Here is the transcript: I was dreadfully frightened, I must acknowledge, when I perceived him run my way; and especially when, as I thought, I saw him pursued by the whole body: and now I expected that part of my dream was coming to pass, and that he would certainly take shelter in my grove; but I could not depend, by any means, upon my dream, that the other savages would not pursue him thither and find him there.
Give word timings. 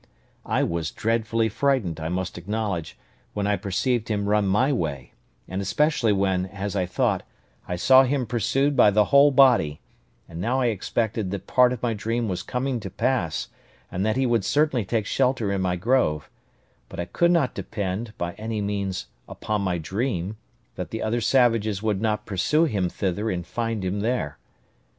I 0.47 0.63
was 0.63 0.89
dreadfully 0.89 1.47
frightened, 1.47 1.99
I 1.99 2.09
must 2.09 2.35
acknowledge, 2.35 2.97
when 3.35 3.45
I 3.45 3.55
perceived 3.55 4.07
him 4.09 4.27
run 4.27 4.47
my 4.47 4.73
way; 4.73 5.13
and 5.47 5.61
especially 5.61 6.11
when, 6.11 6.47
as 6.47 6.75
I 6.75 6.87
thought, 6.87 7.21
I 7.67 7.75
saw 7.75 8.01
him 8.01 8.25
pursued 8.25 8.75
by 8.75 8.89
the 8.89 9.05
whole 9.13 9.29
body: 9.29 9.79
and 10.27 10.41
now 10.41 10.59
I 10.59 10.65
expected 10.73 11.29
that 11.29 11.45
part 11.45 11.71
of 11.71 11.83
my 11.83 11.93
dream 11.93 12.27
was 12.27 12.41
coming 12.41 12.79
to 12.79 12.89
pass, 12.89 13.49
and 13.91 14.03
that 14.03 14.17
he 14.17 14.25
would 14.25 14.43
certainly 14.43 14.85
take 14.85 15.05
shelter 15.05 15.51
in 15.53 15.61
my 15.61 15.75
grove; 15.75 16.31
but 16.89 16.99
I 16.99 17.05
could 17.05 17.29
not 17.29 17.53
depend, 17.53 18.13
by 18.17 18.33
any 18.39 18.59
means, 18.59 19.05
upon 19.29 19.61
my 19.61 19.77
dream, 19.77 20.35
that 20.77 20.89
the 20.89 21.03
other 21.03 21.21
savages 21.21 21.83
would 21.83 22.01
not 22.01 22.25
pursue 22.25 22.63
him 22.63 22.89
thither 22.89 23.29
and 23.29 23.45
find 23.45 23.85
him 23.85 23.99
there. 23.99 24.39